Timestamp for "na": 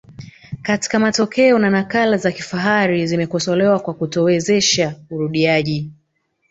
1.59-1.69